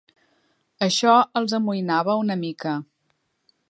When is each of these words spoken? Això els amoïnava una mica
Això 0.85 1.13
els 1.41 1.55
amoïnava 1.59 2.19
una 2.27 2.41
mica 2.45 2.77